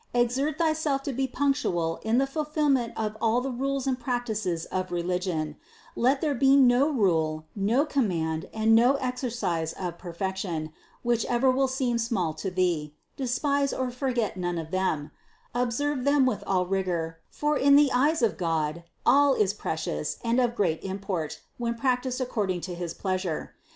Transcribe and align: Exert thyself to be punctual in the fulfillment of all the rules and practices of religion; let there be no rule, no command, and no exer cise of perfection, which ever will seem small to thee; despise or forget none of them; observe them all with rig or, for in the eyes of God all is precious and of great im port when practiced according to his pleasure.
Exert 0.15 0.57
thyself 0.57 1.03
to 1.03 1.13
be 1.13 1.27
punctual 1.27 1.99
in 2.01 2.17
the 2.17 2.25
fulfillment 2.25 2.91
of 2.97 3.15
all 3.21 3.39
the 3.39 3.51
rules 3.51 3.85
and 3.85 3.99
practices 3.99 4.65
of 4.71 4.91
religion; 4.91 5.57
let 5.95 6.21
there 6.21 6.33
be 6.33 6.55
no 6.55 6.89
rule, 6.89 7.45
no 7.55 7.85
command, 7.85 8.49
and 8.51 8.73
no 8.73 8.95
exer 8.95 9.29
cise 9.29 9.73
of 9.75 9.99
perfection, 9.99 10.73
which 11.03 11.23
ever 11.25 11.51
will 11.51 11.67
seem 11.67 11.99
small 11.99 12.33
to 12.33 12.49
thee; 12.49 12.95
despise 13.15 13.71
or 13.71 13.91
forget 13.91 14.37
none 14.37 14.57
of 14.57 14.71
them; 14.71 15.11
observe 15.53 16.03
them 16.03 16.27
all 16.47 16.63
with 16.65 16.71
rig 16.71 16.89
or, 16.89 17.19
for 17.29 17.55
in 17.55 17.75
the 17.75 17.91
eyes 17.91 18.23
of 18.23 18.37
God 18.37 18.83
all 19.05 19.35
is 19.35 19.53
precious 19.53 20.17
and 20.23 20.39
of 20.39 20.55
great 20.55 20.79
im 20.83 20.97
port 20.97 21.41
when 21.59 21.75
practiced 21.75 22.19
according 22.19 22.61
to 22.61 22.73
his 22.73 22.95
pleasure. 22.95 23.53